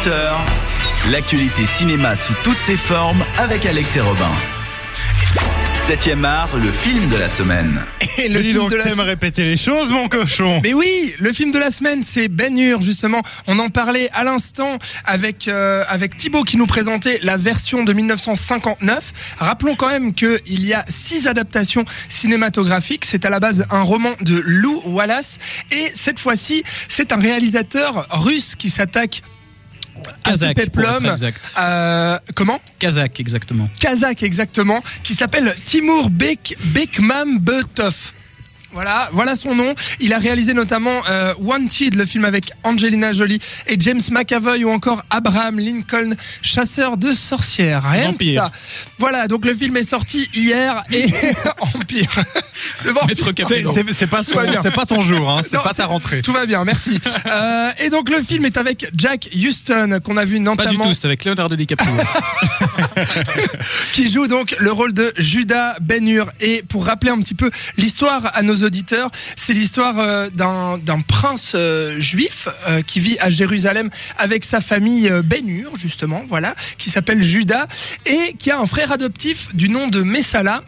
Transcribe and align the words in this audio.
20h, 0.00 1.10
l'actualité 1.10 1.66
cinéma 1.66 2.16
sous 2.16 2.32
toutes 2.42 2.58
ses 2.58 2.76
formes 2.76 3.22
avec 3.36 3.66
Alex 3.66 3.96
et 3.96 4.00
Robin. 4.00 4.30
7ème 5.74 6.24
art, 6.24 6.56
le 6.56 6.72
film 6.72 7.10
de 7.10 7.16
la 7.16 7.28
semaine. 7.28 7.82
Et 8.18 8.28
le 8.28 8.40
Dis 8.40 8.50
film 8.50 8.62
donc, 8.62 8.70
de 8.70 8.76
la 8.76 8.84
t'aimes 8.84 9.00
répéter 9.00 9.44
les 9.44 9.58
choses, 9.58 9.90
mon 9.90 10.08
cochon. 10.08 10.60
Mais 10.62 10.72
oui, 10.72 11.14
le 11.18 11.32
film 11.32 11.52
de 11.52 11.58
la 11.58 11.70
semaine, 11.70 12.02
c'est 12.02 12.28
Ben 12.28 12.56
Hur, 12.56 12.80
justement. 12.80 13.20
On 13.46 13.58
en 13.58 13.68
parlait 13.68 14.08
à 14.14 14.24
l'instant 14.24 14.78
avec 15.04 15.48
euh, 15.48 15.84
avec 15.88 16.16
Thibaut 16.16 16.44
qui 16.44 16.56
nous 16.56 16.66
présentait 16.66 17.18
la 17.22 17.36
version 17.36 17.84
de 17.84 17.92
1959. 17.92 19.12
Rappelons 19.38 19.74
quand 19.74 19.88
même 19.88 20.14
qu'il 20.14 20.64
y 20.64 20.72
a 20.72 20.84
six 20.88 21.26
adaptations 21.26 21.84
cinématographiques. 22.08 23.04
C'est 23.04 23.26
à 23.26 23.30
la 23.30 23.40
base 23.40 23.66
un 23.70 23.82
roman 23.82 24.12
de 24.22 24.42
Lou 24.46 24.80
Wallace. 24.86 25.38
Et 25.70 25.92
cette 25.94 26.18
fois-ci, 26.18 26.64
c'est 26.88 27.12
un 27.12 27.18
réalisateur 27.18 28.06
russe 28.10 28.54
qui 28.54 28.70
s'attaque 28.70 29.22
Kazakh, 30.22 30.58
exact. 30.58 31.52
Euh, 31.58 32.18
comment 32.34 32.60
Kazakh, 32.78 33.20
exactement. 33.20 33.68
kazakh 33.78 34.22
exactement, 34.22 34.80
qui 35.02 35.14
s'appelle 35.14 35.54
Timur 35.64 36.10
Bek 36.10 36.56
Bekmambetov. 36.66 38.12
Voilà, 38.72 39.10
voilà 39.12 39.34
son 39.34 39.54
nom. 39.54 39.72
Il 39.98 40.12
a 40.12 40.18
réalisé 40.18 40.54
notamment 40.54 40.94
euh, 41.08 41.34
Wanted, 41.40 41.94
le 41.96 42.06
film 42.06 42.24
avec 42.24 42.52
Angelina 42.62 43.12
Jolie 43.12 43.40
et 43.66 43.76
James 43.80 44.00
McAvoy 44.10 44.64
ou 44.64 44.70
encore 44.70 45.02
Abraham 45.10 45.58
Lincoln, 45.58 46.14
chasseur 46.42 46.96
de 46.96 47.12
sorcières. 47.12 47.82
Rien 47.84 48.02
que 48.06 48.06
Vampire. 48.12 48.44
ça. 48.44 48.52
Voilà, 48.98 49.26
donc 49.28 49.44
le 49.44 49.54
film 49.54 49.76
est 49.76 49.88
sorti 49.88 50.28
hier 50.34 50.82
et 50.92 51.06
Empire. 51.74 52.10
Maître 53.06 53.32
C'est- 53.92 54.06
pas, 54.06 54.22
c'est 54.22 54.70
pas 54.70 54.86
ton 54.86 55.00
jour, 55.00 55.30
hein, 55.30 55.40
c'est 55.42 55.60
pas 55.60 55.74
ta 55.74 55.86
rentrée. 55.86 56.22
Tout 56.22 56.32
va 56.32 56.46
bien, 56.46 56.64
merci. 56.64 57.00
Euh, 57.26 57.70
et 57.78 57.90
donc 57.90 58.08
le 58.08 58.22
film 58.22 58.44
est 58.44 58.56
avec 58.56 58.90
Jack 58.96 59.28
Houston 59.36 60.00
qu'on 60.02 60.16
a 60.16 60.24
vu 60.24 60.36
Pas 60.36 60.42
notamment 60.42 60.70
du 60.70 60.90
tout, 60.90 60.98
c'est 61.00 61.04
avec 61.04 61.24
Leonardo 61.24 61.54
DiCaprio. 61.54 61.92
Qui 63.92 64.10
joue 64.10 64.26
donc 64.26 64.56
le 64.58 64.72
rôle 64.72 64.92
de 64.92 65.12
Judas 65.16 65.76
Ben 65.80 66.06
Hur. 66.06 66.30
Et 66.40 66.62
pour 66.68 66.86
rappeler 66.86 67.10
un 67.10 67.18
petit 67.18 67.34
peu 67.34 67.50
l'histoire 67.76 68.30
à 68.34 68.42
nos 68.42 68.56
auditeurs, 68.56 69.10
c'est 69.36 69.52
l'histoire 69.52 69.98
euh, 69.98 70.28
d'un 70.30 71.00
prince 71.06 71.52
euh, 71.54 72.00
juif 72.00 72.48
euh, 72.68 72.82
qui 72.82 73.00
vit 73.00 73.18
à 73.20 73.30
Jérusalem 73.30 73.90
avec 74.18 74.44
sa 74.44 74.60
famille 74.60 75.10
Ben 75.24 75.48
Hur, 75.48 75.76
justement, 75.76 76.24
voilà, 76.28 76.54
qui 76.78 76.90
s'appelle 76.90 77.22
Judas 77.22 77.66
et 78.06 78.34
qui 78.38 78.50
a 78.50 78.58
un 78.58 78.66
frère 78.66 78.92
adoptif 78.92 79.54
du 79.54 79.68
nom 79.68 79.88
de 79.88 80.02
Messala 80.02 80.62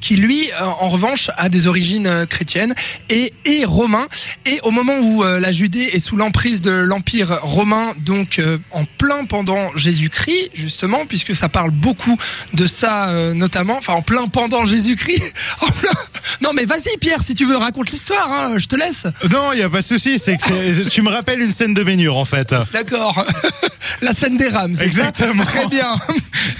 qui 0.00 0.16
lui, 0.16 0.48
euh, 0.60 0.64
en 0.64 0.88
revanche, 0.88 1.30
a 1.36 1.48
des 1.48 1.66
origines 1.66 2.06
euh, 2.06 2.26
chrétiennes 2.26 2.74
et 3.08 3.32
est 3.44 3.64
romain. 3.64 4.06
Et 4.44 4.60
au 4.62 4.70
moment 4.70 4.98
où 5.00 5.24
euh, 5.24 5.40
la 5.40 5.50
Judée 5.50 5.90
est 5.92 5.98
sous 5.98 6.16
l'emprise 6.16 6.60
de 6.60 6.70
l'Empire 6.70 7.38
romain, 7.42 7.92
donc 7.98 8.40
en 8.72 8.84
plein 8.84 9.24
pendant 9.24 9.76
Jésus-Christ, 9.76 10.50
justement, 10.54 11.06
puisque 11.06 11.34
ça 11.34 11.48
parle 11.48 11.70
beaucoup 11.70 12.16
de 12.52 12.66
ça, 12.66 13.12
notamment, 13.34 13.76
enfin 13.78 13.94
en 13.94 14.02
plein 14.02 14.28
pendant 14.28 14.64
Jésus-Christ. 14.64 15.22
en 15.60 15.66
plein- 15.68 15.90
Non 16.40 16.50
mais 16.54 16.64
vas-y 16.64 16.96
Pierre, 17.00 17.22
si 17.22 17.34
tu 17.34 17.44
veux, 17.44 17.56
raconte 17.56 17.90
l'histoire, 17.90 18.30
hein, 18.32 18.58
je 18.58 18.66
te 18.66 18.76
laisse. 18.76 19.06
Non, 19.30 19.52
il 19.52 19.60
y 19.60 19.62
a 19.62 19.70
pas 19.70 19.80
de 19.80 19.86
souci. 19.86 20.18
C'est 20.18 20.36
que 20.36 20.88
tu 20.88 21.02
me 21.02 21.08
rappelles 21.10 21.40
une 21.40 21.50
scène 21.52 21.74
de 21.74 21.82
baignure, 21.82 22.16
en 22.16 22.24
fait. 22.24 22.54
D'accord. 22.72 23.24
La 24.02 24.12
scène 24.12 24.36
des 24.36 24.48
rames, 24.48 24.74
c'est 24.74 24.88
ça 24.88 25.06
Exactement. 25.08 25.44
Très 25.44 25.66
bien. 25.68 25.94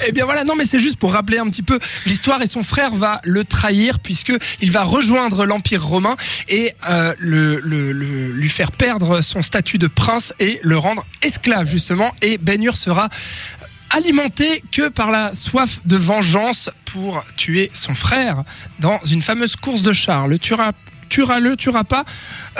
Eh 0.08 0.12
bien 0.12 0.24
voilà, 0.24 0.44
non 0.44 0.54
mais 0.54 0.64
c'est 0.64 0.78
juste 0.78 0.98
pour 0.98 1.12
rappeler 1.12 1.38
un 1.38 1.48
petit 1.48 1.62
peu 1.62 1.80
l'histoire 2.04 2.40
et 2.40 2.46
son 2.46 2.62
frère 2.62 2.94
va 2.94 3.20
le 3.24 3.42
trahir 3.42 3.98
puisque 3.98 4.32
il 4.60 4.70
va 4.70 4.84
rejoindre 4.84 5.46
l'Empire 5.46 5.84
romain 5.84 6.14
et 6.48 6.72
euh, 6.88 7.12
le, 7.18 7.58
lui 7.58 8.48
faire 8.48 8.70
perdre 8.70 9.20
son 9.20 9.42
statut 9.42 9.78
de 9.78 9.88
prince 9.88 10.32
et 10.38 10.60
le 10.62 10.78
rendre 10.78 11.04
esclave 11.22 11.68
justement. 11.68 12.14
Et 12.22 12.38
Ben 12.38 12.62
Hur 12.62 12.77
sera 12.77 13.08
alimenté 13.90 14.62
que 14.70 14.88
par 14.88 15.10
la 15.10 15.34
soif 15.34 15.80
de 15.84 15.96
vengeance 15.96 16.70
pour 16.84 17.24
tuer 17.36 17.70
son 17.74 17.96
frère 17.96 18.44
dans 18.78 19.00
une 19.10 19.22
fameuse 19.22 19.56
course 19.56 19.82
de 19.82 19.92
chars. 19.92 20.28
Le 20.28 20.39
tuera, 20.39 20.72
tuera 21.08 21.40
le, 21.40 21.56
tuera 21.56 21.83
pas. 21.83 22.05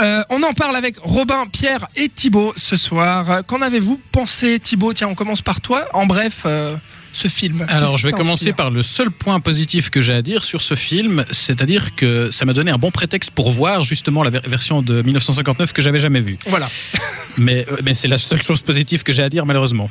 Euh, 0.00 0.22
on 0.30 0.42
en 0.42 0.52
parle 0.52 0.74
avec 0.74 0.96
Robin, 0.98 1.46
Pierre 1.52 1.86
et 1.94 2.08
Thibaut 2.08 2.52
ce 2.56 2.74
soir. 2.74 3.42
Qu'en 3.46 3.62
avez-vous 3.62 4.00
pensé, 4.10 4.58
Thibaut? 4.58 4.92
Tiens, 4.92 5.08
on 5.08 5.14
commence 5.14 5.42
par 5.42 5.60
toi. 5.60 5.86
En 5.92 6.06
bref, 6.06 6.42
euh, 6.46 6.76
ce 7.16 7.28
film. 7.28 7.65
Alors, 7.69 7.97
je 7.97 8.06
vais 8.06 8.12
commencer 8.12 8.53
par 8.53 8.71
le 8.71 8.82
seul 8.82 9.10
point 9.10 9.41
positif 9.41 9.91
que 9.91 10.00
j'ai 10.00 10.15
à 10.15 10.22
dire 10.22 10.44
sur 10.44 10.62
ce 10.62 10.75
film, 10.75 11.25
c'est-à-dire 11.31 11.94
que 11.97 12.31
ça 12.31 12.44
m'a 12.44 12.53
donné 12.53 12.71
un 12.71 12.78
bon 12.78 12.91
prétexte 12.91 13.31
pour 13.31 13.50
voir 13.50 13.82
justement 13.82 14.22
la 14.22 14.31
ver- 14.31 14.43
version 14.47 14.82
de 14.82 15.03
1959 15.03 15.72
que 15.72 15.82
j'avais 15.82 15.99
jamais 15.99 16.21
vue. 16.21 16.38
Voilà, 16.47 16.69
Mais, 17.38 17.66
euh, 17.71 17.77
mais 17.84 17.93
c'est 17.94 18.09
la 18.09 18.19
seule 18.19 18.43
chose 18.43 18.60
positive 18.62 19.03
que 19.03 19.12
j'ai 19.12 19.22
à 19.22 19.28
dire, 19.28 19.44
malheureusement. 19.47 19.91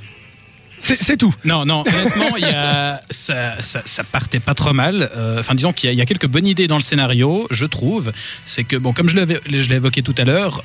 C'est 1.00 1.18
tout. 1.18 1.34
Non, 1.44 1.66
non, 1.66 1.82
honnêtement, 1.82 2.38
y 2.38 2.44
a, 2.46 3.02
ça, 3.10 3.62
ça, 3.62 3.82
ça 3.86 4.04
partait 4.04 4.40
pas 4.40 4.54
trop 4.54 4.74
mal. 4.74 5.10
Euh, 5.16 5.40
Enfin, 5.40 5.56
disons 5.56 5.74
qu'il 5.74 5.94
y, 5.94 6.02
a- 6.02 6.06
quelques 6.06 6.28
bonnes 6.28 6.48
idées 6.48 6.68
dans 6.68 6.78
le 6.78 6.82
scénario, 6.82 7.48
je 7.52 7.66
trouve. 7.66 8.12
C'est 8.46 8.64
que, 8.64 8.76
bon, 8.76 8.94
comme 8.94 9.10
je 9.10 9.18
l'ai 9.18 9.76
évoqué 9.76 10.02
tout 10.02 10.16
à 10.18 10.24
l'heure, 10.24 10.62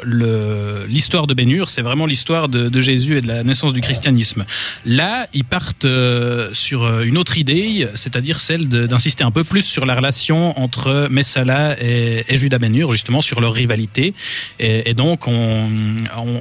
l'histoire 0.88 1.26
de 1.26 1.34
Hur, 1.40 1.70
c'est 1.70 1.82
vraiment 1.82 2.06
l'histoire 2.06 2.48
de, 2.48 2.80
Jésus 2.80 3.18
et 3.18 3.20
de 3.20 3.26
la 3.26 3.42
naissance 3.44 3.72
du 3.72 3.80
christianisme. 3.80 4.44
Là, 4.84 5.26
ils 5.32 5.44
partent 5.44 5.84
euh, 5.84 6.48
sur 6.52 6.84
euh, 6.84 7.02
une 7.02 7.18
autre 7.18 7.38
idée, 7.38 7.86
c'est-à-dire 7.94 8.40
celle 8.40 8.68
d'insister 8.68 9.24
un 9.24 9.30
peu 9.30 9.44
plus 9.44 9.62
sur 9.62 9.86
la 9.86 9.94
relation 9.94 10.58
entre 10.58 11.08
Messala 11.10 11.76
et, 11.80 12.24
Judas 12.30 12.58
Hur, 12.60 12.90
justement 12.90 13.20
sur 13.20 13.40
leur 13.40 13.52
rivalité. 13.52 14.14
Et, 14.58 14.94
donc, 14.94 15.28
on, 15.28 15.68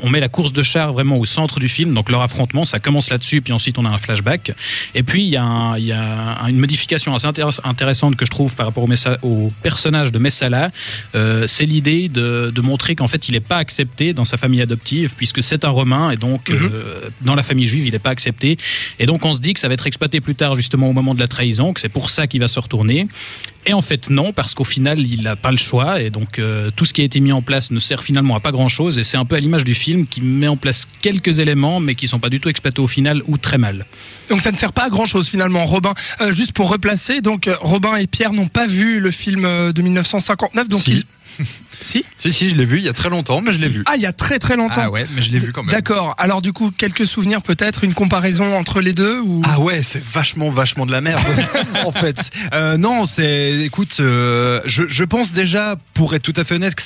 on, 0.03 0.09
met 0.09 0.19
la 0.19 0.29
course 0.29 0.53
de 0.53 0.61
chars 0.61 0.93
vraiment 0.93 1.17
au 1.17 1.25
centre 1.25 1.59
du 1.59 1.69
film. 1.69 1.93
Donc, 1.93 2.09
leur 2.09 2.21
affrontement, 2.21 2.65
ça 2.65 2.79
commence 2.79 3.09
là-dessus, 3.09 3.41
puis 3.41 3.53
ensuite 3.53 3.68
on 3.77 3.85
a 3.85 3.89
un 3.89 3.97
flashback. 3.97 4.53
Et 4.95 5.03
puis, 5.03 5.23
il 5.23 5.29
y 5.29 5.35
a, 5.37 5.43
un- 5.43 5.77
il 5.77 5.85
y 5.85 5.91
a 5.91 6.41
un- 6.41 6.47
une 6.47 6.57
modification 6.59 7.13
assez 7.13 7.27
intéress- 7.27 7.59
intéressante 7.63 8.15
que 8.15 8.25
je 8.25 8.31
trouve 8.31 8.55
par 8.55 8.65
rapport 8.65 8.83
au, 8.83 8.87
Messa- 8.87 9.17
au 9.21 9.51
personnage 9.63 10.11
de 10.11 10.19
Messala. 10.19 10.71
Euh, 11.15 11.45
c'est 11.47 11.65
l'idée 11.65 12.09
de, 12.09 12.51
de 12.53 12.61
montrer 12.61 12.95
qu'en 12.95 13.07
fait, 13.07 13.27
il 13.29 13.33
n'est 13.33 13.39
pas 13.39 13.57
accepté 13.57 14.13
dans 14.13 14.25
sa 14.25 14.37
famille 14.37 14.61
adoptive, 14.61 15.13
puisque 15.15 15.43
c'est 15.43 15.65
un 15.65 15.69
Romain, 15.69 16.11
et 16.11 16.17
donc, 16.17 16.49
euh, 16.49 17.09
dans 17.21 17.35
la 17.35 17.43
famille 17.43 17.65
juive, 17.65 17.85
il 17.85 17.91
n'est 17.91 17.99
pas 17.99 18.09
accepté. 18.09 18.57
Et 18.99 19.05
donc, 19.05 19.25
on 19.25 19.33
se 19.33 19.39
dit 19.39 19.53
que 19.53 19.59
ça 19.59 19.67
va 19.67 19.73
être 19.73 19.87
exploité 19.87 20.21
plus 20.21 20.35
tard, 20.35 20.55
justement, 20.55 20.89
au 20.89 20.93
moment 20.93 21.13
de 21.13 21.19
la 21.19 21.27
trahison, 21.27 21.73
que 21.73 21.79
c'est 21.79 21.89
pour 21.89 22.09
ça 22.09 22.27
qu'il 22.27 22.39
va 22.39 22.47
se 22.47 22.59
retourner. 22.59 23.07
Et 23.65 23.73
en 23.73 23.81
fait, 23.81 24.09
non, 24.09 24.31
parce 24.33 24.55
qu'au 24.55 24.63
final, 24.63 24.99
il 24.99 25.23
n'a 25.23 25.35
pas 25.35 25.51
le 25.51 25.57
choix. 25.57 26.01
Et 26.01 26.09
donc, 26.09 26.39
euh, 26.39 26.71
tout 26.75 26.85
ce 26.85 26.93
qui 26.93 27.01
a 27.01 27.03
été 27.03 27.19
mis 27.19 27.31
en 27.31 27.41
place 27.41 27.71
ne 27.71 27.79
sert 27.79 28.01
finalement 28.03 28.35
à 28.35 28.39
pas 28.39 28.51
grand-chose. 28.51 28.97
Et 28.99 29.03
c'est 29.03 29.17
un 29.17 29.25
peu 29.25 29.35
à 29.35 29.39
l'image 29.39 29.63
du 29.63 29.75
film 29.75 30.07
qui 30.07 30.21
met 30.21 30.47
en 30.47 30.57
place 30.57 30.87
quelques 31.01 31.39
éléments, 31.39 31.79
mais 31.79 31.95
qui 31.95 32.07
sont 32.07 32.19
pas 32.19 32.29
du 32.29 32.39
tout 32.39 32.49
exploités 32.49 32.81
au 32.81 32.87
final 32.87 33.21
ou 33.27 33.37
très 33.37 33.57
mal. 33.57 33.85
Donc 34.29 34.41
ça 34.41 34.51
ne 34.51 34.57
sert 34.57 34.73
pas 34.73 34.85
à 34.85 34.89
grand 34.89 35.05
chose 35.05 35.27
finalement, 35.29 35.65
Robin. 35.65 35.93
Euh, 36.21 36.31
juste 36.31 36.53
pour 36.53 36.69
replacer, 36.69 37.21
donc 37.21 37.47
euh, 37.47 37.55
Robin 37.61 37.95
et 37.95 38.07
Pierre 38.07 38.33
n'ont 38.33 38.47
pas 38.47 38.65
vu 38.65 38.99
le 38.99 39.11
film 39.11 39.41
de 39.43 39.81
1959, 39.81 40.69
donc 40.69 40.81
Si. 40.81 40.91
ils. 40.91 41.03
Si 41.81 42.03
Si, 42.17 42.31
si, 42.31 42.49
je 42.49 42.55
l'ai 42.55 42.65
vu 42.65 42.77
il 42.77 42.83
y 42.83 42.89
a 42.89 42.93
très 42.93 43.09
longtemps, 43.09 43.41
mais 43.41 43.53
je 43.53 43.59
l'ai 43.59 43.69
vu. 43.69 43.83
Ah, 43.85 43.93
il 43.95 44.01
y 44.01 44.05
a 44.05 44.11
très 44.11 44.37
très 44.37 44.57
longtemps. 44.57 44.81
Ah 44.83 44.89
ouais, 44.89 45.07
mais 45.15 45.21
je 45.21 45.31
l'ai 45.31 45.39
vu 45.39 45.53
quand 45.53 45.63
même. 45.63 45.71
D'accord. 45.71 46.13
Alors 46.17 46.41
du 46.41 46.51
coup, 46.51 46.71
quelques 46.71 47.05
souvenirs 47.05 47.41
peut-être, 47.41 47.83
une 47.83 47.93
comparaison 47.93 48.55
entre 48.57 48.81
les 48.81 48.93
deux 48.93 49.19
ou? 49.21 49.41
Ah 49.45 49.59
ouais, 49.59 49.81
c'est 49.81 50.03
vachement, 50.03 50.49
vachement 50.49 50.85
de 50.85 50.91
la 50.91 51.01
merde, 51.01 51.21
en 51.85 51.91
fait. 51.91 52.31
Euh, 52.53 52.77
non, 52.77 53.05
c'est, 53.05 53.61
écoute, 53.63 53.97
euh, 53.99 54.61
je, 54.65 54.83
je 54.87 55.03
pense 55.03 55.31
déjà, 55.31 55.77
pour 55.93 56.13
être 56.15 56.23
tout 56.23 56.33
à 56.35 56.43
fait 56.43 56.55
honnête, 56.55 56.75
que 56.75 56.81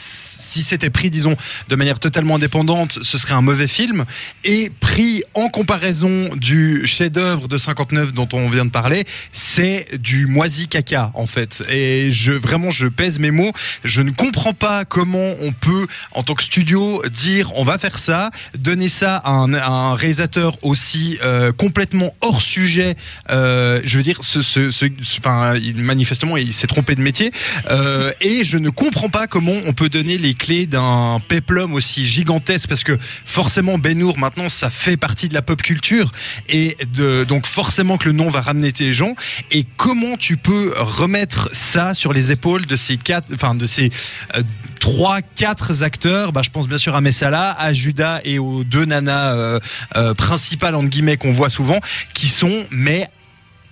si 0.54 0.62
c'était 0.62 0.92
pris, 0.92 1.10
disons, 1.10 1.36
de 1.70 1.76
manière 1.76 2.00
totalement 2.00 2.36
indépendante, 2.36 3.00
ce 3.02 3.18
serait 3.18 3.34
un 3.34 3.42
mauvais 3.42 3.68
film. 3.68 4.06
Et 4.44 4.70
pris 4.80 5.24
en 5.34 5.50
comparaison 5.50 6.30
du 6.36 6.86
chef-d'œuvre 6.86 7.48
de 7.48 7.58
59 7.58 8.14
dont 8.14 8.30
on 8.34 8.50
vient 8.50 8.66
de 8.66 8.70
parler, 8.70 9.06
c'est 9.32 10.00
du 10.00 10.28
moisi 10.28 10.68
caca, 10.68 11.12
en 11.16 11.26
fait. 11.26 11.64
Et 11.70 12.12
je, 12.12 12.32
vraiment, 12.32 12.70
je 12.70 12.86
pèse 12.86 13.18
mes 13.18 13.32
mots. 13.32 13.52
Je 13.84 14.04
ne 14.04 14.12
comprends 14.12 14.54
pas 14.54 14.86
comment 14.86 15.34
on 15.42 15.54
peut, 15.54 15.88
en 16.12 16.22
tant 16.22 16.36
que 16.36 16.44
studio, 16.44 17.02
dire 17.12 17.52
on 17.56 17.64
va 17.64 17.80
faire 17.80 17.98
ça, 17.98 18.30
donner 18.56 18.90
ça 18.90 19.18
à 19.18 19.32
un, 19.32 19.96
réalisateur 19.96 20.58
aussi 20.64 21.18
euh, 21.24 21.52
complètement 21.52 22.14
hors 22.22 22.42
sujet. 22.42 22.94
euh, 23.32 23.82
je 23.84 23.98
veux 23.98 24.04
dire, 24.04 24.20
ce, 24.22 24.42
ce, 24.42 24.70
enfin, 25.18 25.56
manifestement, 25.76 26.38
il 26.38 26.54
s'est 26.54 26.68
trompé 26.68 26.94
de 26.94 27.02
métier. 27.02 27.32
Euh, 27.72 28.12
et 28.22 28.44
je 28.44 28.58
ne 28.60 28.70
comprends 28.70 29.10
pas 29.10 29.26
comment 29.26 29.56
on 29.66 29.74
peut 29.74 29.90
donner 29.90 30.20
les 30.20 30.36
clés 30.44 30.66
d'un 30.66 31.22
péplum 31.26 31.74
aussi 31.74 32.06
gigantesque, 32.06 32.68
parce 32.68 32.84
que 32.84 32.98
forcément, 33.24 33.78
Ben 33.78 33.98
Hur, 33.98 34.18
maintenant, 34.18 34.50
ça 34.50 34.70
fait 34.70 34.98
partie 34.98 35.30
de 35.30 35.34
la 35.34 35.42
pop 35.42 35.62
culture, 35.62 36.12
et 36.50 36.76
de, 36.94 37.24
donc 37.24 37.48
forcément 37.48 37.98
que 37.98 38.10
le 38.10 38.12
nom 38.12 38.30
va 38.30 38.42
ramener 38.42 38.74
les 38.78 38.92
gens. 38.92 39.16
Et 39.52 39.66
comment 39.78 40.18
tu 40.18 40.36
peux 40.36 40.74
remettre 40.78 41.50
ça 41.54 41.94
sur 41.94 42.12
les 42.12 42.34
épaules 42.34 42.66
de 42.66 42.76
ces 42.76 42.98
quatre, 42.98 43.34
enfin 43.34 43.56
de 43.56 43.66
ces 43.66 43.90
euh, 44.36 44.44
trois, 44.82 45.22
quatre 45.22 45.82
acteurs? 45.82 46.34
Bah, 46.34 46.42
Je 46.44 46.50
pense 46.50 46.68
bien 46.68 46.78
sûr 46.78 46.94
à 46.94 47.00
Messala, 47.00 47.56
à 47.58 47.72
Judas 47.72 48.20
et 48.26 48.38
aux 48.38 48.66
deux 48.66 48.86
nanas 48.86 49.36
euh, 49.36 49.60
euh, 49.96 50.14
principales 50.14 50.76
entre 50.76 50.90
guillemets 50.90 51.16
qu'on 51.16 51.32
voit 51.32 51.50
souvent, 51.50 51.80
qui 52.14 52.28
sont 52.28 52.66
mais 52.70 53.08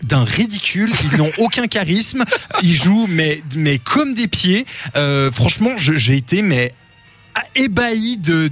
d'un 0.03 0.24
ridicule, 0.24 0.92
ils 1.12 1.18
n'ont 1.18 1.31
aucun 1.39 1.68
charisme, 1.68 2.24
ils 2.62 2.74
jouent 2.74 3.07
mais 3.09 3.42
mais 3.56 3.77
comme 3.77 4.13
des 4.13 4.27
pieds. 4.27 4.65
Euh, 4.95 5.31
franchement, 5.31 5.71
j'ai 5.77 6.18
été 6.18 6.42
mais 6.42 6.74
ah, 7.33 7.42
ébahi 7.56 8.18
de 8.18 8.50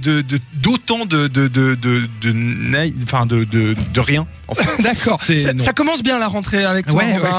d'autant 0.54 1.04
de 1.04 1.28
de 1.28 1.48
de 1.48 1.74
de 1.74 2.00
de, 2.22 3.02
enfin 3.02 3.26
de, 3.26 3.44
de 3.44 3.74
de 3.92 4.00
rien. 4.00 4.26
D'accord. 4.80 5.20
Ça, 5.20 5.72
commence 5.72 6.02
bien 6.02 6.18
la 6.18 6.28
rentrée 6.28 6.64
avec 6.64 6.86
toi. 6.86 7.02
Ouais, 7.04 7.18
ouais. 7.18 7.30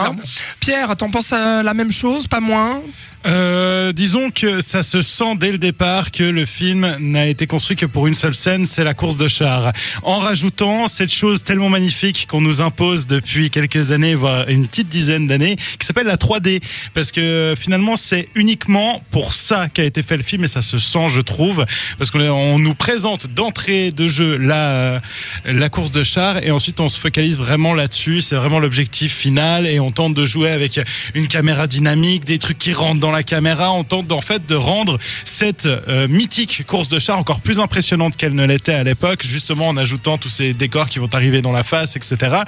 Pierre, 0.60 0.96
t'en 0.96 1.10
penses 1.10 1.34
euh, 1.34 1.64
la 1.64 1.74
même 1.74 1.92
chose, 1.92 2.28
pas 2.28 2.40
moins? 2.40 2.82
Euh, 3.28 3.92
disons 3.92 4.32
que 4.32 4.62
ça 4.62 4.82
se 4.82 5.02
sent 5.02 5.36
dès 5.40 5.52
le 5.52 5.58
départ 5.58 6.12
que 6.12 6.24
le 6.24 6.46
film 6.46 6.98
n'a 7.00 7.28
été 7.28 7.46
construit 7.46 7.76
que 7.76 7.86
pour 7.86 8.08
une 8.08 8.14
seule 8.14 8.34
scène, 8.34 8.66
c'est 8.66 8.84
la 8.84 8.94
course 8.94 9.16
de 9.16 9.28
chars. 9.28 9.74
En 10.04 10.18
rajoutant 10.18 10.88
cette 10.88 11.14
chose 11.14 11.44
tellement 11.44 11.70
magnifique 11.70 12.26
qu'on 12.28 12.42
nous 12.42 12.62
impose 12.62 13.06
depuis 13.06 13.52
quelques 13.52 13.92
années, 13.92 14.16
voire 14.16 14.50
une 14.50 14.68
petite 14.68 14.90
dizaine 14.90 15.28
d'années, 15.28 15.56
qui 15.80 15.86
s'appelle 15.86 16.08
la 16.08 16.18
3D. 16.18 16.62
Parce 16.94 17.12
que 17.12 17.54
finalement, 17.58 17.96
c'est 17.96 18.30
uniquement 18.34 19.04
pour 19.12 19.34
ça 19.34 19.68
qu'a 19.70 19.84
été 19.84 20.02
fait 20.02 20.18
le 20.18 20.24
film 20.24 20.44
et 20.44 20.48
ça 20.48 20.62
se 20.62 20.80
sent, 20.80 21.10
je 21.10 21.22
trouve. 21.22 21.66
Parce 22.00 22.10
qu'on 22.10 22.22
on 22.22 22.60
nous 22.60 22.76
présente 22.76 23.28
d'entrée 23.28 23.92
de 23.92 24.08
jeu 24.08 24.38
la, 24.38 25.02
la 25.46 25.70
course 25.70 25.92
de 25.92 26.04
chars 26.04 26.44
et 26.44 26.52
ensuite 26.52 26.80
on 26.80 26.90
se 26.90 27.00
focalise 27.00 27.38
vraiment 27.38 27.76
là-dessus. 27.76 28.22
C'est 28.22 28.36
vraiment 28.36 28.60
l'objectif 28.60 29.16
final 29.16 29.68
et 29.68 29.80
on 29.80 29.92
tente 29.92 30.16
de 30.16 30.26
jouer 30.26 30.50
avec 30.50 30.80
une 31.14 31.28
caméra 31.28 31.68
dynamique, 31.68 32.26
des 32.26 32.40
trucs 32.40 32.58
qui 32.58 32.74
rentrent 32.74 33.00
dans 33.00 33.11
la 33.12 33.24
caméra. 33.24 33.72
On 33.72 33.84
tente 33.84 34.12
en 34.12 34.22
fait 34.22 34.46
de 34.46 34.56
rendre 34.56 34.98
cette 35.26 35.66
euh, 35.66 36.08
mythique 36.08 36.66
course 36.66 36.88
de 36.88 37.00
chars 37.00 37.18
encore 37.18 37.40
plus 37.40 37.60
impressionnante 37.60 38.18
qu'elle 38.18 38.36
ne 38.36 38.46
l'était 38.46 38.74
à 38.74 38.84
l'époque, 38.84 39.24
justement 39.24 39.68
en 39.68 39.78
ajoutant 39.78 40.18
tous 40.18 40.30
ces 40.30 40.54
décors 40.54 40.90
qui 40.90 41.00
vont 41.00 41.10
arriver 41.14 41.42
dans 41.42 41.52
la 41.52 41.64
face, 41.64 41.96
etc. 41.96 42.44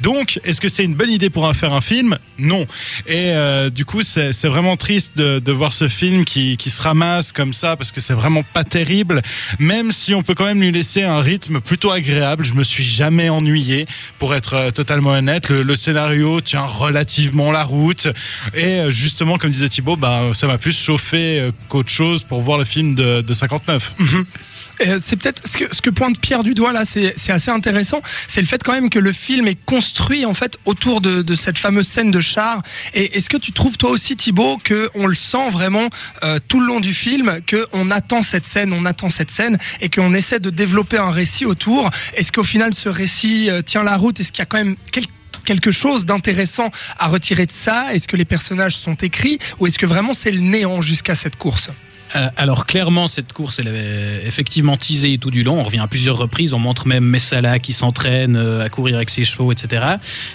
Donc, 0.00 0.40
est-ce 0.44 0.60
que 0.60 0.68
c'est 0.68 0.84
une 0.84 0.94
bonne 0.94 1.10
idée 1.10 1.30
pour 1.30 1.44
en 1.44 1.52
faire 1.52 1.74
un 1.74 1.80
film? 1.80 2.16
Non. 2.38 2.66
Et 3.06 3.32
euh, 3.34 3.68
du 3.68 3.84
coup, 3.84 4.00
c'est 4.02 4.46
vraiment 4.46 4.76
triste 4.76 5.12
de, 5.16 5.52
voir 5.52 5.72
ce 5.72 5.88
film 5.88 6.24
qui, 6.24 6.56
se 6.70 6.80
ramasse 6.80 7.32
comme 7.32 7.52
ça 7.52 7.76
parce 7.76 7.92
que 7.92 8.00
c'est 8.00 8.14
vraiment 8.14 8.42
pas 8.42 8.64
terrible. 8.64 9.20
Même 9.58 9.92
si 9.92 10.14
on 10.14 10.22
peut 10.22 10.34
quand 10.34 10.44
même 10.44 10.60
lui 10.60 10.70
laisser 10.72 11.02
un 11.02 11.20
rythme 11.20 11.60
plutôt 11.60 11.90
agréable, 11.90 12.44
je 12.44 12.54
me 12.54 12.64
suis 12.64 12.84
jamais 12.84 13.28
ennuyé, 13.28 13.86
pour 14.18 14.34
être 14.34 14.54
euh, 14.54 14.70
totalement 14.70 15.10
honnête. 15.10 15.48
Le, 15.48 15.62
le 15.62 15.76
scénario 15.76 16.40
tient 16.40 16.64
relativement 16.64 17.52
la 17.52 17.64
route. 17.64 18.08
Et 18.54 18.90
justement, 18.90 19.36
comme 19.36 19.50
disait 19.50 19.68
Thibaut, 19.68 19.96
bah, 20.00 20.30
ça 20.32 20.46
m'a 20.46 20.58
plus 20.58 20.76
chauffé 20.76 21.40
euh, 21.40 21.50
qu'autre 21.68 21.90
chose 21.90 22.24
pour 22.24 22.42
voir 22.42 22.58
le 22.58 22.64
film 22.64 22.94
de, 22.94 23.20
de 23.20 23.34
59. 23.34 23.92
Euh, 24.86 24.98
c'est 25.04 25.16
peut-être 25.16 25.46
ce 25.46 25.58
que, 25.58 25.74
ce 25.74 25.82
que 25.82 25.90
pointe 25.90 26.18
Pierre 26.18 26.42
du 26.42 26.54
doigt 26.54 26.72
là, 26.72 26.84
c'est 26.84 27.14
assez 27.30 27.50
intéressant. 27.50 28.00
C'est 28.28 28.40
le 28.40 28.46
fait 28.46 28.62
quand 28.62 28.72
même 28.72 28.88
que 28.88 28.98
le 28.98 29.12
film 29.12 29.46
est 29.46 29.62
construit 29.66 30.24
en 30.24 30.32
fait 30.32 30.56
autour 30.64 31.02
de, 31.02 31.34
cette 31.34 31.58
fameuse 31.58 31.86
scène 31.86 32.10
de 32.10 32.20
char. 32.20 32.62
Et 32.94 33.16
est-ce 33.16 33.28
que 33.28 33.36
tu 33.36 33.52
trouves 33.52 33.76
toi 33.76 33.90
aussi 33.90 34.16
Thibaut 34.16 34.58
que 34.64 34.88
on 34.94 35.06
le 35.06 35.14
sent 35.14 35.50
vraiment 35.50 35.86
euh, 36.22 36.38
tout 36.48 36.60
le 36.60 36.66
long 36.66 36.80
du 36.80 36.94
film, 36.94 37.40
que 37.46 37.66
on 37.72 37.90
attend 37.90 38.22
cette 38.22 38.46
scène, 38.46 38.72
on 38.72 38.86
attend 38.86 39.10
cette 39.10 39.30
scène, 39.30 39.58
et 39.82 39.90
qu'on 39.90 40.14
essaie 40.14 40.40
de 40.40 40.50
développer 40.50 40.96
un 40.96 41.10
récit 41.10 41.44
autour? 41.44 41.90
Est-ce 42.14 42.32
qu'au 42.32 42.44
final 42.44 42.72
ce 42.72 42.88
récit 42.88 43.50
tient 43.66 43.82
la 43.82 43.96
route? 43.98 44.18
Est-ce 44.18 44.32
qu'il 44.32 44.40
y 44.40 44.42
a 44.42 44.46
quand 44.46 44.58
même 44.58 44.76
quel- 44.92 45.04
quelque 45.44 45.70
chose 45.70 46.06
d'intéressant 46.06 46.70
à 46.98 47.08
retirer 47.08 47.46
de 47.46 47.52
ça? 47.52 47.94
Est-ce 47.94 48.08
que 48.08 48.16
les 48.16 48.24
personnages 48.24 48.76
sont 48.76 48.94
écrits? 48.94 49.38
Ou 49.58 49.66
est-ce 49.66 49.78
que 49.78 49.86
vraiment 49.86 50.14
c'est 50.14 50.30
le 50.30 50.40
néant 50.40 50.80
jusqu'à 50.80 51.14
cette 51.14 51.36
course? 51.36 51.70
Alors 52.36 52.66
clairement, 52.66 53.06
cette 53.06 53.32
course, 53.32 53.58
elle 53.58 53.68
avait 53.68 54.22
effectivement 54.26 54.76
teasé 54.76 55.16
tout 55.18 55.30
du 55.30 55.42
long. 55.42 55.60
On 55.60 55.64
revient 55.64 55.78
à 55.80 55.86
plusieurs 55.86 56.16
reprises. 56.16 56.52
On 56.54 56.58
montre 56.58 56.86
même 56.86 57.04
Messala 57.04 57.58
qui 57.58 57.72
s'entraîne 57.72 58.36
euh, 58.36 58.64
à 58.64 58.68
courir 58.68 58.96
avec 58.96 59.10
ses 59.10 59.24
chevaux, 59.24 59.52
etc. 59.52 59.82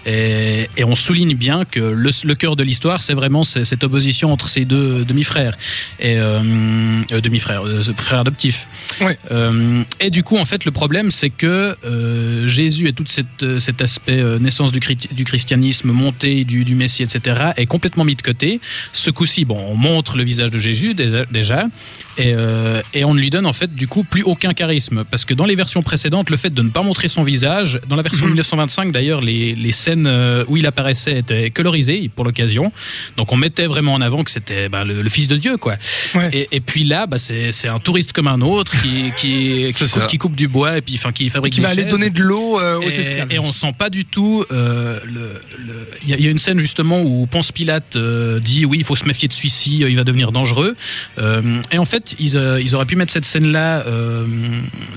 Et, 0.05 0.69
et 0.77 0.83
on 0.83 0.95
souligne 0.95 1.35
bien 1.35 1.65
que 1.65 1.79
le, 1.79 2.09
le 2.23 2.35
cœur 2.35 2.55
de 2.55 2.63
l'histoire, 2.63 3.01
c'est 3.01 3.13
vraiment 3.13 3.43
ce- 3.43 3.63
cette 3.63 3.83
opposition 3.83 4.31
entre 4.31 4.49
ces 4.49 4.65
deux 4.65 5.03
demi-frères 5.05 5.57
et 5.99 6.17
euh, 6.17 6.39
euh, 7.11 7.21
demi-frères, 7.21 7.65
euh, 7.65 7.81
frères 7.97 8.19
adoptifs. 8.19 8.67
Euh, 9.31 9.83
et 9.99 10.09
du 10.09 10.23
coup, 10.23 10.37
en 10.37 10.45
fait, 10.45 10.65
le 10.65 10.71
problème, 10.71 11.11
c'est 11.11 11.29
que 11.29 11.75
euh, 11.85 12.47
Jésus 12.47 12.87
et 12.87 12.93
tout 12.93 13.03
cette, 13.07 13.43
euh, 13.43 13.59
cet 13.59 13.81
aspect 13.81 14.19
euh, 14.19 14.39
naissance 14.39 14.71
du, 14.71 14.79
du 14.79 15.25
christianisme, 15.25 15.91
montée 15.91 16.43
du, 16.43 16.63
du 16.65 16.75
Messie, 16.75 17.03
etc., 17.03 17.51
est 17.57 17.65
complètement 17.65 18.03
mis 18.05 18.15
de 18.15 18.21
côté. 18.21 18.59
Ce 18.93 19.09
coup-ci, 19.09 19.45
bon, 19.45 19.59
on 19.69 19.75
montre 19.75 20.17
le 20.17 20.23
visage 20.23 20.51
de 20.51 20.59
Jésus 20.59 20.93
déjà, 20.93 21.64
et, 22.17 22.33
euh, 22.35 22.81
et 22.93 23.03
on 23.05 23.13
ne 23.13 23.19
lui 23.19 23.29
donne 23.29 23.45
en 23.45 23.53
fait 23.53 23.73
du 23.75 23.87
coup 23.87 24.03
plus 24.03 24.23
aucun 24.23 24.53
charisme. 24.53 25.03
Parce 25.09 25.25
que 25.25 25.33
dans 25.33 25.45
les 25.45 25.55
versions 25.55 25.83
précédentes, 25.83 26.29
le 26.29 26.37
fait 26.37 26.53
de 26.53 26.61
ne 26.61 26.69
pas 26.69 26.81
montrer 26.81 27.07
son 27.07 27.23
visage, 27.23 27.79
dans 27.87 27.95
la 27.95 28.01
version 28.03 28.25
1925 28.25 28.91
d'ailleurs, 28.91 29.21
les, 29.21 29.55
les 29.55 29.71
scènes 29.71 30.07
euh, 30.07 30.43
où 30.47 30.57
il 30.57 30.65
apparaissait 30.65 31.19
étaient 31.19 31.49
colorisées 31.51 32.09
pour 32.13 32.25
l'occasion. 32.25 32.71
Donc 33.17 33.31
on 33.31 33.37
mettait 33.37 33.65
vraiment 33.67 33.93
en 33.93 34.01
avant 34.01 34.23
que 34.23 34.31
c'était 34.31 34.69
bah, 34.69 34.83
le, 34.83 35.01
le 35.01 35.09
fils 35.09 35.27
de 35.27 35.37
Dieu, 35.37 35.57
quoi. 35.57 35.75
Ouais. 36.15 36.29
Et, 36.33 36.47
et 36.53 36.59
puis 36.59 36.83
là, 36.83 37.07
bah, 37.07 37.17
c'est 37.17 37.67
un 37.67 37.79
touriste 37.79 38.13
comme 38.13 38.27
un 38.27 38.41
autre 38.41 38.71
qui, 38.81 39.11
qui, 39.19 39.71
qui, 40.09 40.17
coupe, 40.17 40.35
qui 40.35 40.43
du 40.43 40.47
bois 40.47 40.77
et 40.77 40.81
puis 40.81 40.95
enfin 40.95 41.11
qui 41.11 41.29
fabrique 41.29 41.53
Qui 41.53 41.59
des 41.59 41.65
va 41.65 41.71
aller 41.71 41.83
chaises. 41.83 41.91
donner 41.91 42.09
de 42.09 42.21
l'eau 42.21 42.59
euh, 42.59 42.77
aux 42.79 42.89
Et, 42.89 42.99
esclaves 42.99 43.31
et 43.31 43.39
on 43.39 43.51
sent 43.51 43.73
pas 43.77 43.89
du 43.89 44.05
tout. 44.05 44.43
euh, 44.51 44.99
le- 45.05 45.41
le- 45.57 45.89
Il 46.03 46.09
y, 46.09 46.13
a- 46.13 46.17
il 46.17 46.23
y 46.23 46.27
a 46.27 46.31
une 46.31 46.37
scène 46.37 46.59
justement 46.59 47.01
où 47.01 47.25
Ponce 47.27 47.51
Pilate 47.51 47.97
dit 48.41 48.65
oui, 48.65 48.77
il 48.79 48.83
faut 48.83 48.95
se 48.95 49.05
méfier 49.05 49.27
de 49.27 49.33
celui-ci, 49.33 49.79
il 49.79 49.95
va 49.95 50.03
devenir 50.03 50.31
dangereux. 50.31 50.75
Euh, 51.17 51.54
et 51.71 51.77
en 51.77 51.85
fait, 51.85 52.15
ils, 52.19 52.35
euh, 52.37 52.61
ils 52.61 52.75
auraient 52.75 52.85
pu 52.85 52.95
mettre 52.95 53.11
cette 53.13 53.25
scène-là 53.25 53.85
euh, 53.87 54.25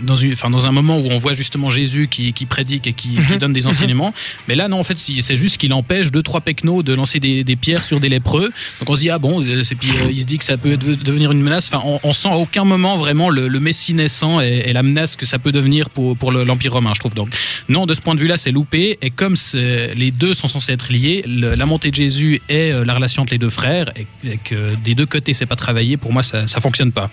dans, 0.02 0.16
une, 0.16 0.32
enfin, 0.32 0.50
dans 0.50 0.66
un 0.66 0.72
moment 0.72 0.98
où 0.98 1.06
on 1.10 1.18
voit 1.18 1.32
justement 1.32 1.70
Jésus 1.70 2.08
qui, 2.10 2.32
qui 2.32 2.46
prédique 2.46 2.86
et 2.86 2.92
qui, 2.92 3.10
qui 3.28 3.38
donne 3.38 3.52
des 3.52 3.66
enseignements. 3.66 4.12
Mais 4.48 4.54
là, 4.54 4.68
non, 4.68 4.78
en 4.80 4.84
fait, 4.84 4.98
c'est 4.98 5.34
juste 5.36 5.56
qu'il 5.58 5.72
empêche 5.72 6.10
deux 6.10 6.22
trois 6.22 6.40
pecnos 6.40 6.82
de 6.82 6.92
lancer 6.94 7.20
des, 7.20 7.44
des 7.44 7.56
pierres 7.56 7.84
sur 7.84 8.00
des 8.00 8.08
lépreux. 8.08 8.50
Donc 8.80 8.90
on 8.90 8.94
se 8.94 9.00
dit 9.00 9.10
ah 9.10 9.18
bon, 9.18 9.42
euh, 9.42 9.62
et 9.62 9.74
puis 9.74 9.90
euh, 9.90 10.10
il 10.10 10.20
se 10.20 10.26
dit 10.26 10.38
que 10.38 10.44
ça 10.44 10.56
peut 10.56 10.76
de- 10.76 10.94
devenir 10.94 11.32
une 11.32 11.40
menace. 11.42 11.68
Enfin, 11.72 11.82
on, 11.84 12.00
on 12.02 12.12
sent 12.12 12.28
à 12.28 12.36
aucun 12.36 12.64
moment 12.64 12.96
vraiment 12.96 13.30
le, 13.30 13.48
le 13.48 13.60
Messie 13.60 13.94
naissant 13.94 14.40
et, 14.40 14.64
et 14.66 14.72
la 14.72 14.82
menace 14.82 15.16
que 15.16 15.26
ça 15.26 15.38
peut 15.38 15.52
devenir 15.52 15.90
pour, 15.90 16.16
pour 16.16 16.32
le- 16.32 16.44
l'Empire 16.44 16.72
romain, 16.72 16.92
je 16.94 17.00
trouve. 17.00 17.14
Donc 17.14 17.28
non, 17.68 17.86
de 17.86 17.94
ce 17.94 18.00
point 18.00 18.14
de 18.14 18.20
vue-là, 18.20 18.36
c'est 18.36 18.50
loupé. 18.50 18.98
Et 19.02 19.10
comme 19.10 19.34
les 19.54 20.10
deux 20.10 20.34
sont 20.34 20.48
censés 20.48 20.72
être 20.72 20.92
liés, 20.92 21.24
le- 21.26 21.54
la 21.54 21.66
montée 21.66 21.90
de 21.90 21.94
Jésus 21.96 22.40
et 22.48 22.72
euh, 22.72 22.84
la 22.84 22.94
relation 22.94 23.22
entre 23.22 23.32
les 23.32 23.38
deux 23.38 23.50
frères, 23.50 23.90
et, 23.96 24.06
et 24.32 24.38
que 24.42 24.74
des 24.76 24.94
deux 24.94 25.06
côtés 25.06 25.32
c'est 25.32 25.46
pas 25.46 25.56
travaillé, 25.56 25.96
pour 25.96 26.12
moi 26.12 26.22
ça, 26.22 26.46
ça 26.48 26.60
fonctionne 26.60 26.92
pas. 26.92 27.10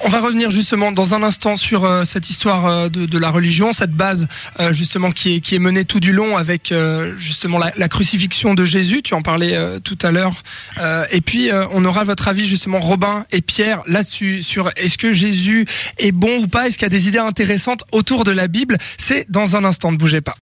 On 0.00 0.08
va 0.08 0.20
revenir 0.20 0.50
justement 0.50 0.92
dans 0.92 1.14
un 1.14 1.22
instant 1.22 1.56
sur 1.56 1.84
euh, 1.84 2.04
cette 2.04 2.30
histoire 2.30 2.66
euh, 2.66 2.88
de, 2.88 3.06
de 3.06 3.18
la 3.18 3.30
religion, 3.30 3.72
cette 3.72 3.92
base 3.92 4.28
euh, 4.60 4.72
justement 4.72 5.10
qui 5.12 5.34
est, 5.34 5.40
qui 5.40 5.54
est 5.54 5.58
menée 5.58 5.84
tout 5.84 6.00
du 6.00 6.12
long 6.12 6.36
avec 6.36 6.72
euh, 6.72 7.14
justement 7.18 7.58
la, 7.58 7.72
la 7.76 7.88
crucifixion 7.88 8.54
de 8.54 8.64
Jésus. 8.64 9.02
Tu 9.02 9.14
en 9.14 9.22
parlais 9.22 9.54
euh, 9.54 9.78
tout 9.78 9.98
à 10.02 10.10
l'heure. 10.10 10.42
Euh, 10.78 11.04
et 11.10 11.20
puis 11.20 11.50
on 11.72 11.84
aura 11.84 12.04
votre 12.04 12.28
avis 12.28 12.46
justement, 12.46 12.80
Robin 12.80 13.26
et 13.30 13.42
Pierre, 13.42 13.82
là-dessus 13.86 14.42
sur 14.42 14.70
est-ce 14.76 14.96
que 14.96 15.12
Jésus 15.12 15.66
est 15.98 16.12
bon 16.12 16.38
ou 16.38 16.46
pas? 16.46 16.66
Est-ce 16.66 16.78
qu'il 16.78 16.86
y 16.86 16.86
a 16.86 16.96
des 16.96 17.08
idées 17.08 17.18
intéressantes 17.18 17.84
autour 17.92 18.24
de 18.24 18.30
la 18.30 18.48
Bible? 18.48 18.78
C'est 18.96 19.30
dans 19.30 19.56
un 19.56 19.64
instant. 19.64 19.92
Ne 19.92 19.98
bougez 19.98 20.20
pas. 20.20 20.30